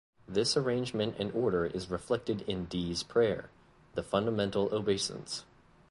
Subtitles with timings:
[0.27, 3.51] This arrangement and order is reflected in Dee's prayer-
[3.93, 5.43] The Fundamental Obeisance.